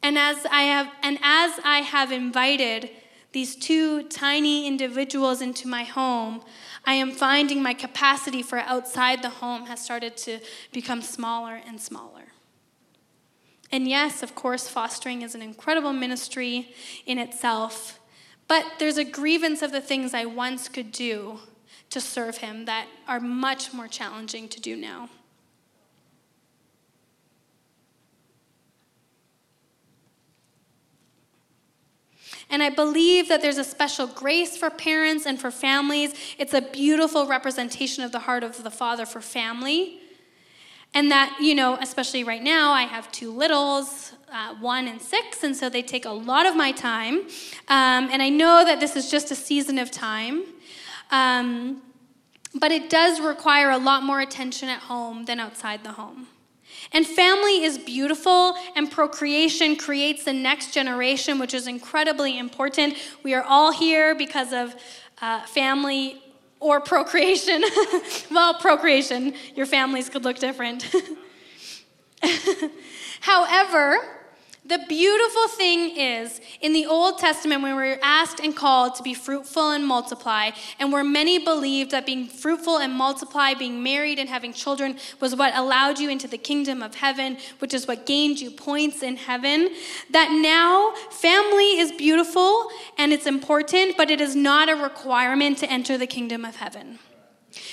[0.02, 2.90] And as I have and as I have invited
[3.32, 6.42] these two tiny individuals into my home,
[6.84, 10.40] I am finding my capacity for outside the home has started to
[10.72, 12.32] become smaller and smaller.
[13.70, 16.74] And yes, of course, fostering is an incredible ministry
[17.04, 18.00] in itself,
[18.46, 21.40] but there's a grievance of the things I once could do
[21.90, 25.10] to serve Him that are much more challenging to do now.
[32.50, 36.14] And I believe that there's a special grace for parents and for families.
[36.38, 40.00] It's a beautiful representation of the heart of the Father for family.
[40.94, 45.44] And that, you know, especially right now, I have two littles, uh, one and six,
[45.44, 47.26] and so they take a lot of my time.
[47.68, 50.44] Um, and I know that this is just a season of time.
[51.10, 51.82] Um,
[52.54, 56.28] but it does require a lot more attention at home than outside the home.
[56.92, 62.94] And family is beautiful, and procreation creates the next generation, which is incredibly important.
[63.22, 64.74] We are all here because of
[65.20, 66.22] uh, family
[66.60, 67.62] or procreation.
[68.30, 70.88] well, procreation, your families could look different.
[73.20, 74.17] However,
[74.68, 79.02] the beautiful thing is, in the Old Testament, when we were asked and called to
[79.02, 84.18] be fruitful and multiply, and where many believed that being fruitful and multiply, being married
[84.18, 88.04] and having children, was what allowed you into the kingdom of heaven, which is what
[88.04, 89.70] gained you points in heaven,
[90.10, 95.70] that now family is beautiful and it's important, but it is not a requirement to
[95.70, 96.98] enter the kingdom of heaven.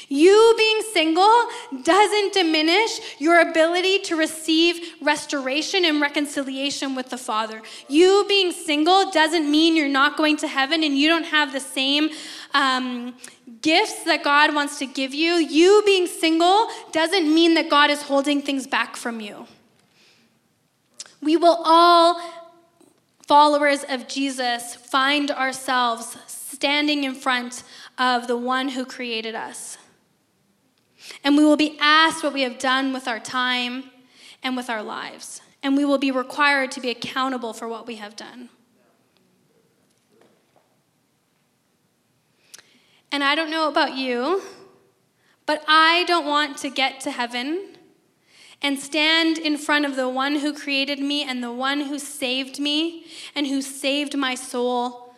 [0.08, 1.48] You being single
[1.84, 7.62] doesn't diminish your ability to receive restoration and reconciliation with the Father.
[7.90, 11.60] You being single doesn't mean you're not going to heaven and you don't have the
[11.60, 12.10] same
[12.54, 13.16] um,
[13.62, 15.34] gifts that God wants to give you.
[15.34, 19.48] You being single doesn't mean that God is holding things back from you.
[21.22, 22.22] We will all,
[23.28, 27.64] followers of Jesus, find ourselves standing in front
[27.98, 29.80] of the one who created us.
[31.24, 33.86] And we will be asked what we have done with our time
[34.44, 35.42] and with our lives.
[35.64, 38.50] And we will be required to be accountable for what we have done.
[43.12, 44.42] And I don't know about you,
[45.46, 47.78] but I don't want to get to heaven
[48.62, 52.60] and stand in front of the one who created me and the one who saved
[52.60, 55.14] me and who saved my soul.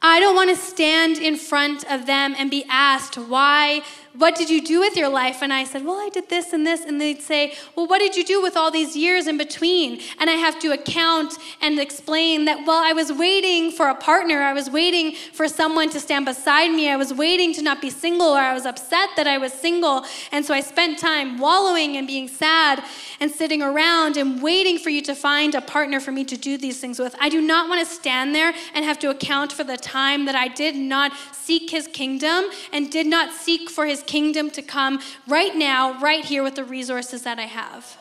[0.00, 3.82] I don't want to stand in front of them and be asked why
[4.18, 5.42] what did you do with your life?
[5.42, 6.84] And I said, Well, I did this and this.
[6.84, 10.00] And they'd say, Well, what did you do with all these years in between?
[10.18, 14.42] And I have to account and explain that, well, I was waiting for a partner.
[14.42, 16.90] I was waiting for someone to stand beside me.
[16.90, 20.04] I was waiting to not be single, or I was upset that I was single.
[20.32, 22.82] And so I spent time wallowing and being sad
[23.20, 26.58] and sitting around and waiting for you to find a partner for me to do
[26.58, 27.14] these things with.
[27.20, 30.34] I do not want to stand there and have to account for the time that
[30.34, 35.00] I did not seek his kingdom and did not seek for his kingdom to come
[35.28, 37.96] right now, right here with the resources that I have.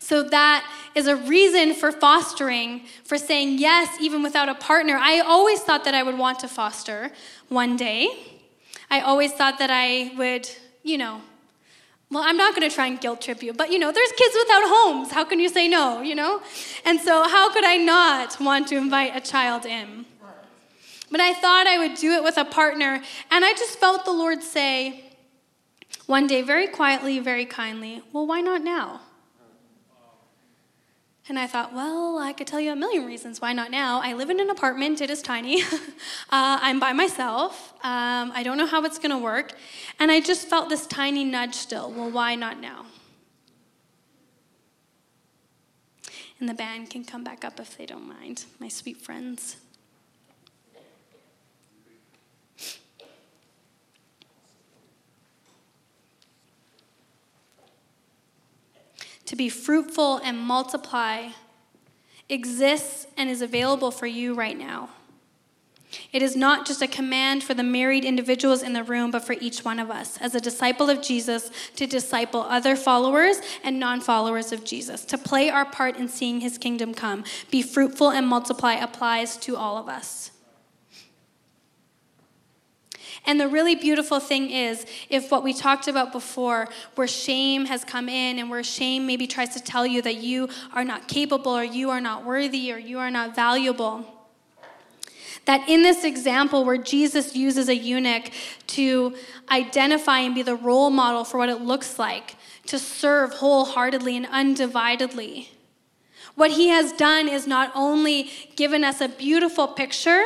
[0.00, 0.60] So that
[0.94, 4.98] is a reason for fostering, for saying yes, even without a partner.
[5.00, 7.12] I always thought that I would want to foster
[7.48, 8.08] one day.
[8.90, 10.48] I always thought that I would,
[10.82, 11.22] you know,
[12.10, 14.34] well, I'm not going to try and guilt trip you, but you know, there's kids
[14.42, 15.10] without homes.
[15.10, 16.42] How can you say no, you know?
[16.84, 20.04] And so, how could I not want to invite a child in?
[21.14, 23.00] But I thought I would do it with a partner,
[23.30, 25.12] and I just felt the Lord say
[26.06, 29.00] one day, very quietly, very kindly, Well, why not now?
[31.28, 34.00] And I thought, well, I could tell you a million reasons why not now.
[34.02, 35.62] I live in an apartment, it is tiny.
[35.62, 35.78] uh,
[36.30, 37.74] I'm by myself.
[37.84, 39.52] Um, I don't know how it's going to work.
[40.00, 41.92] And I just felt this tiny nudge still.
[41.92, 42.86] Well, why not now?
[46.40, 49.58] And the band can come back up if they don't mind, my sweet friends.
[59.26, 61.28] To be fruitful and multiply
[62.28, 64.90] exists and is available for you right now.
[66.12, 69.34] It is not just a command for the married individuals in the room, but for
[69.34, 74.00] each one of us as a disciple of Jesus to disciple other followers and non
[74.00, 77.24] followers of Jesus, to play our part in seeing his kingdom come.
[77.50, 80.30] Be fruitful and multiply applies to all of us.
[83.26, 87.82] And the really beautiful thing is, if what we talked about before, where shame has
[87.82, 91.52] come in and where shame maybe tries to tell you that you are not capable
[91.52, 94.04] or you are not worthy or you are not valuable,
[95.46, 98.30] that in this example where Jesus uses a eunuch
[98.68, 99.14] to
[99.50, 104.26] identify and be the role model for what it looks like to serve wholeheartedly and
[104.26, 105.48] undividedly,
[106.34, 110.24] what he has done is not only given us a beautiful picture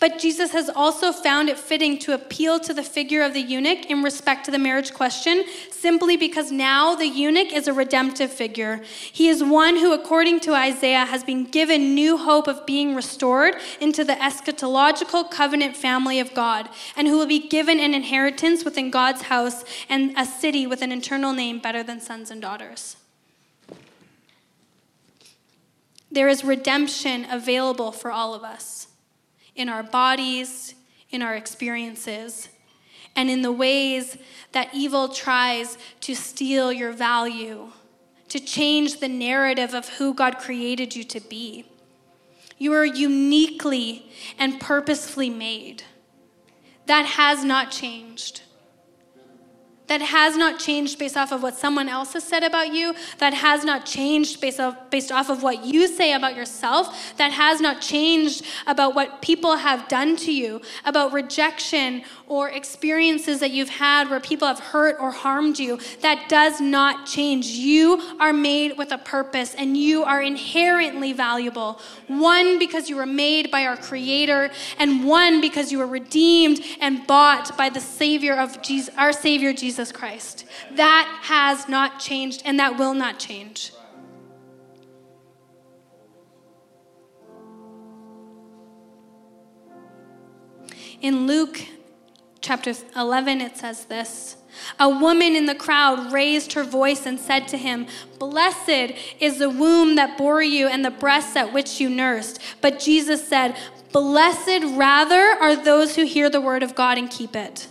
[0.00, 3.86] but Jesus has also found it fitting to appeal to the figure of the eunuch
[3.86, 8.82] in respect to the marriage question, simply because now the eunuch is a redemptive figure.
[9.12, 13.54] He is one who, according to Isaiah, has been given new hope of being restored
[13.80, 18.90] into the eschatological covenant family of God, and who will be given an inheritance within
[18.90, 22.96] God's house and a city with an eternal name better than sons and daughters.
[26.10, 28.88] There is redemption available for all of us
[29.54, 30.74] in our bodies,
[31.10, 32.48] in our experiences,
[33.16, 34.16] and in the ways
[34.52, 37.68] that evil tries to steal your value,
[38.28, 41.66] to change the narrative of who God created you to be.
[42.58, 45.84] You are uniquely and purposefully made.
[46.86, 48.42] That has not changed
[49.86, 53.34] that has not changed based off of what someone else has said about you, that
[53.34, 57.60] has not changed based off, based off of what you say about yourself, that has
[57.60, 63.68] not changed about what people have done to you, about rejection or experiences that you've
[63.68, 67.46] had where people have hurt or harmed you, that does not change.
[67.46, 71.80] You are made with a purpose and you are inherently valuable.
[72.06, 77.06] One, because you were made by our Creator, and one, because you were redeemed and
[77.06, 80.46] bought by the Savior of Jesus, our Savior Jesus Christ.
[80.72, 83.72] That has not changed and that will not change.
[91.00, 91.60] In Luke
[92.44, 94.36] chapter 11, it says this
[94.78, 97.86] A woman in the crowd raised her voice and said to him,
[98.18, 102.40] Blessed is the womb that bore you and the breasts at which you nursed.
[102.60, 103.56] But Jesus said,
[103.92, 107.66] Blessed rather are those who hear the word of God and keep it.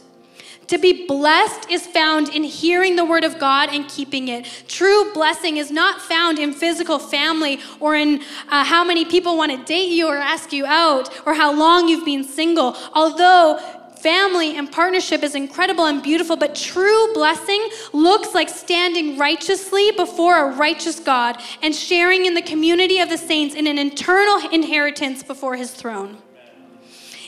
[0.67, 4.45] To be blessed is found in hearing the word of God and keeping it.
[4.67, 9.51] True blessing is not found in physical family or in uh, how many people want
[9.51, 12.77] to date you or ask you out or how long you've been single.
[12.93, 13.59] Although
[14.03, 20.37] family and partnership is incredible and beautiful, but true blessing looks like standing righteously before
[20.37, 25.23] a righteous God and sharing in the community of the saints in an eternal inheritance
[25.23, 26.17] before his throne.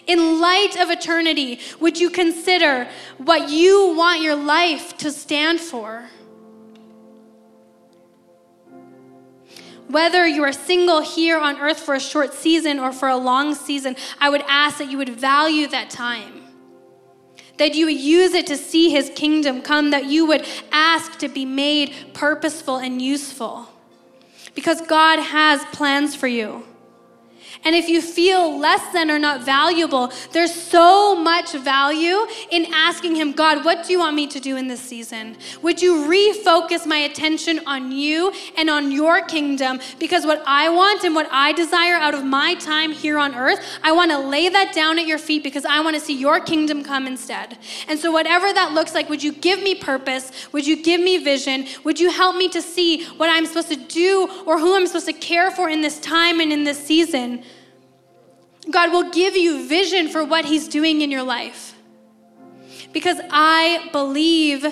[0.06, 6.10] In light of eternity, would you consider what you want your life to stand for?
[9.88, 13.56] Whether you are single here on earth for a short season or for a long
[13.56, 16.35] season, I would ask that you would value that time
[17.58, 21.28] that you would use it to see his kingdom come, that you would ask to
[21.28, 23.68] be made purposeful and useful.
[24.54, 26.64] Because God has plans for you.
[27.64, 33.16] And if you feel less than or not valuable, there's so much value in asking
[33.16, 35.38] Him, God, what do you want me to do in this season?
[35.62, 39.80] Would you refocus my attention on you and on your kingdom?
[40.00, 43.60] Because what I want and what I desire out of my time here on earth,
[43.84, 46.40] I want to lay that down at your feet because I want to see your
[46.40, 47.58] kingdom come instead.
[47.88, 50.32] And so, whatever that looks like, would you give me purpose?
[50.52, 51.68] Would you give me vision?
[51.84, 55.08] Would you help me to see what I'm supposed to do or who I'm supposed
[55.08, 57.44] to care for in this time and in this season?
[58.72, 61.76] God will give you vision for what He's doing in your life.
[62.92, 64.66] Because I believe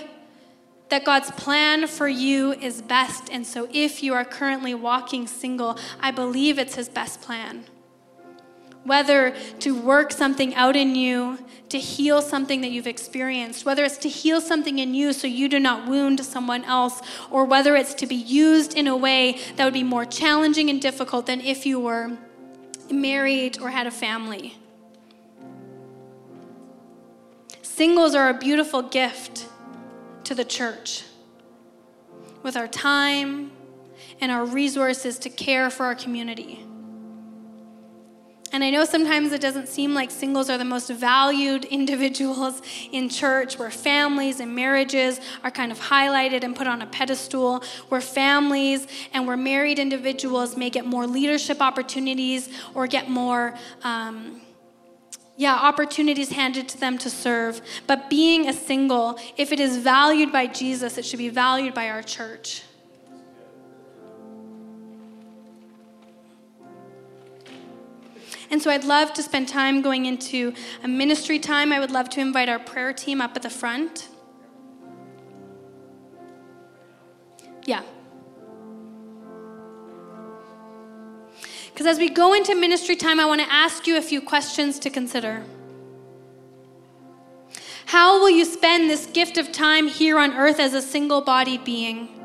[0.90, 3.30] that God's plan for you is best.
[3.32, 7.66] And so if you are currently walking single, I believe it's His best plan.
[8.84, 11.40] Whether to work something out in you,
[11.70, 15.48] to heal something that you've experienced, whether it's to heal something in you so you
[15.48, 19.66] do not wound someone else, or whether it's to be used in a way that
[19.66, 22.18] would be more challenging and difficult than if you were
[22.92, 24.58] married, or had a family.
[27.62, 29.48] Singles are a beautiful gift
[30.26, 31.04] to the church
[32.44, 33.52] with our time
[34.22, 36.66] and our resources to care for our community.
[38.54, 43.10] And I know sometimes it doesn't seem like singles are the most valued individuals in
[43.10, 48.00] church, where families and marriages are kind of highlighted and put on a pedestal, where
[48.00, 53.56] families and where married individuals may get more leadership opportunities or get more.
[53.84, 54.40] Um,
[55.36, 57.60] yeah, opportunities handed to them to serve.
[57.88, 61.90] But being a single, if it is valued by Jesus, it should be valued by
[61.90, 62.62] our church.
[68.54, 71.74] And so I'd love to spend time going into a ministry time.
[71.74, 74.10] I would love to invite our prayer team up at the front.
[77.66, 77.82] Yeah.
[81.66, 84.78] Because as we go into ministry time, I want to ask you a few questions
[84.82, 85.44] to consider.
[87.88, 91.64] How will you spend this gift of time here on earth as a single bodied
[91.64, 92.23] being?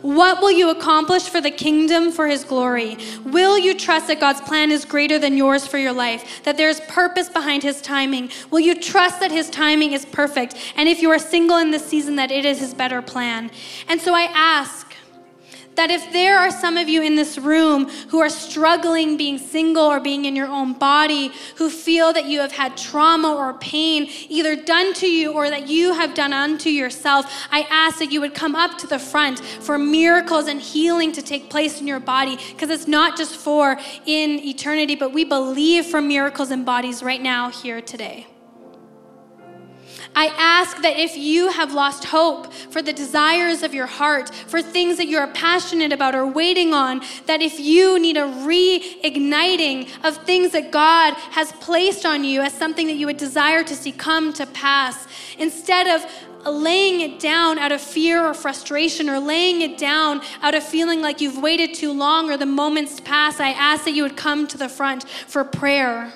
[0.00, 2.96] What will you accomplish for the kingdom for his glory?
[3.24, 6.42] Will you trust that God's plan is greater than yours for your life?
[6.44, 8.30] That there's purpose behind his timing?
[8.50, 10.56] Will you trust that his timing is perfect?
[10.76, 13.50] And if you are single in this season, that it is his better plan?
[13.88, 14.91] And so I ask,
[15.76, 19.84] that if there are some of you in this room who are struggling being single
[19.84, 24.08] or being in your own body, who feel that you have had trauma or pain
[24.28, 28.20] either done to you or that you have done unto yourself, I ask that you
[28.20, 32.00] would come up to the front for miracles and healing to take place in your
[32.00, 37.02] body because it's not just for in eternity, but we believe for miracles in bodies
[37.02, 38.26] right now, here today.
[40.14, 44.60] I ask that if you have lost hope for the desires of your heart, for
[44.60, 49.88] things that you are passionate about or waiting on, that if you need a reigniting
[50.04, 53.74] of things that God has placed on you as something that you would desire to
[53.74, 55.06] see come to pass,
[55.38, 56.04] instead of
[56.44, 61.00] laying it down out of fear or frustration or laying it down out of feeling
[61.00, 64.46] like you've waited too long or the moments pass, I ask that you would come
[64.48, 66.12] to the front for prayer.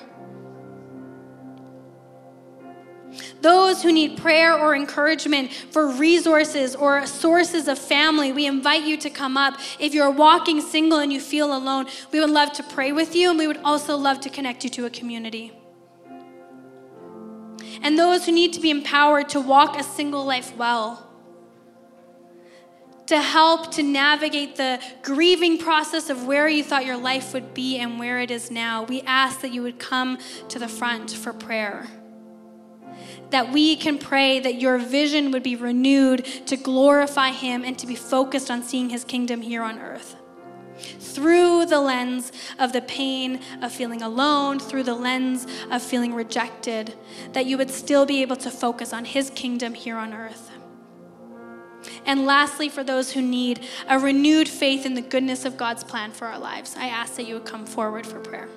[3.41, 8.97] Those who need prayer or encouragement for resources or sources of family, we invite you
[8.97, 9.59] to come up.
[9.79, 13.29] If you're walking single and you feel alone, we would love to pray with you
[13.29, 15.51] and we would also love to connect you to a community.
[17.81, 21.03] And those who need to be empowered to walk a single life well
[23.05, 27.77] to help to navigate the grieving process of where you thought your life would be
[27.77, 30.17] and where it is now, we ask that you would come
[30.49, 31.87] to the front for prayer
[33.29, 37.87] that we can pray that your vision would be renewed to glorify Him and to
[37.87, 40.15] be focused on seeing His kingdom here on earth.
[40.99, 46.93] Through the lens of the pain of feeling alone, through the lens of feeling rejected,
[47.33, 50.51] that you would still be able to focus on His kingdom here on earth.
[52.05, 56.11] And lastly, for those who need a renewed faith in the goodness of God's plan
[56.11, 58.49] for our lives, I ask that you would come forward for prayer.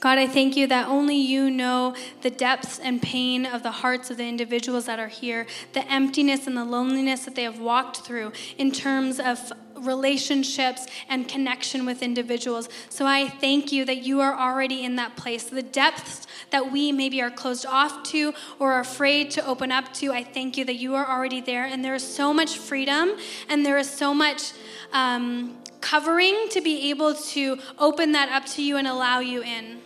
[0.00, 4.10] God, I thank you that only you know the depths and pain of the hearts
[4.10, 7.98] of the individuals that are here, the emptiness and the loneliness that they have walked
[7.98, 12.70] through in terms of relationships and connection with individuals.
[12.88, 15.44] So I thank you that you are already in that place.
[15.44, 19.92] The depths that we maybe are closed off to or are afraid to open up
[19.94, 21.66] to, I thank you that you are already there.
[21.66, 23.16] And there is so much freedom
[23.50, 24.52] and there is so much.
[24.92, 29.80] Um, covering to be able to open that up to you and allow you in.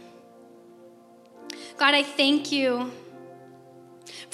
[1.76, 2.92] God, I thank you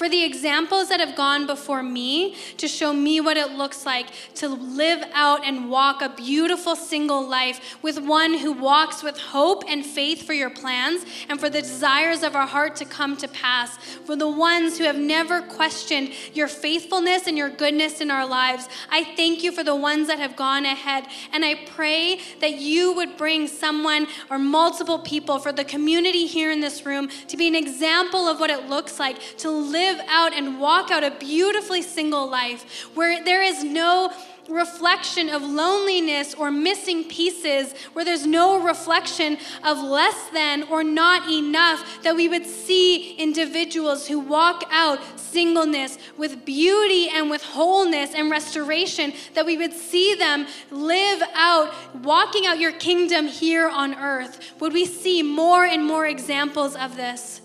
[0.01, 4.07] for the examples that have gone before me to show me what it looks like
[4.35, 9.63] to live out and walk a beautiful single life with one who walks with hope
[9.69, 13.29] and faith for your plans and for the desires of our heart to come to
[13.29, 13.77] pass.
[13.77, 18.71] For the ones who have never questioned your faithfulness and your goodness in our lives,
[18.91, 21.09] I thank you for the ones that have gone ahead.
[21.31, 26.51] And I pray that you would bring someone or multiple people for the community here
[26.51, 30.07] in this room to be an example of what it looks like to live live
[30.09, 34.12] out and walk out a beautifully single life where there is no
[34.49, 41.30] reflection of loneliness or missing pieces, where there's no reflection of less than or not
[41.30, 48.12] enough, that we would see individuals who walk out singleness with beauty and with wholeness
[48.14, 51.72] and restoration, that we would see them live out,
[52.03, 54.53] walking out your kingdom here on earth.
[54.59, 57.41] Would we see more and more examples of this?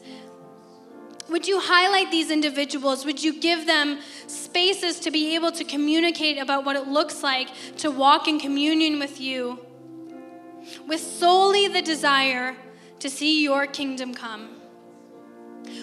[1.30, 3.06] Would you highlight these individuals?
[3.06, 7.50] Would you give them spaces to be able to communicate about what it looks like
[7.78, 9.60] to walk in communion with you
[10.88, 12.56] with solely the desire
[13.00, 14.50] to see your kingdom come?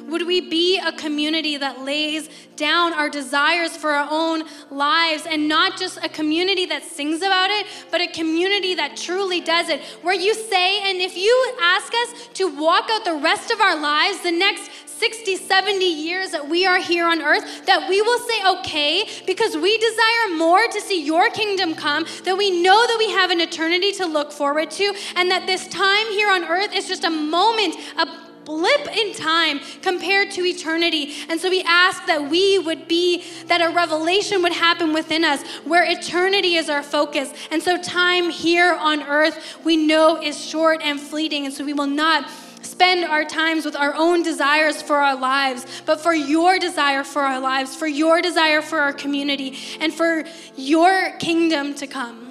[0.05, 5.49] Would we be a community that lays down our desires for our own lives and
[5.49, 9.81] not just a community that sings about it, but a community that truly does it?
[10.03, 13.81] Where you say, and if you ask us to walk out the rest of our
[13.81, 14.71] lives, the next
[15.03, 19.57] 60, 70 years that we are here on earth, that we will say, okay, because
[19.57, 23.41] we desire more to see your kingdom come, that we know that we have an
[23.41, 27.11] eternity to look forward to, and that this time here on earth is just a
[27.11, 28.07] moment, a
[28.45, 31.15] blip in time compared to eternity.
[31.29, 35.45] And so we ask that we would be, that a revelation would happen within us
[35.65, 37.33] where eternity is our focus.
[37.51, 41.45] And so time here on earth we know is short and fleeting.
[41.45, 42.31] And so we will not
[42.63, 47.23] spend our times with our own desires for our lives, but for your desire for
[47.23, 50.25] our lives, for your desire for our community, and for
[50.57, 52.23] your kingdom to come.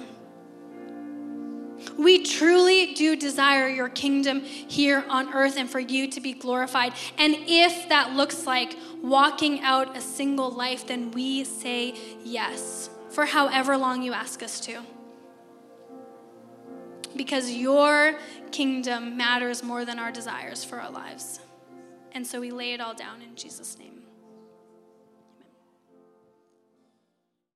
[1.98, 6.94] We truly do desire your kingdom here on earth and for you to be glorified.
[7.18, 13.26] And if that looks like walking out a single life, then we say yes for
[13.26, 14.80] however long you ask us to.
[17.16, 18.14] Because your
[18.50, 21.40] kingdom matters more than our desires for our lives.
[22.12, 23.91] And so we lay it all down in Jesus' name.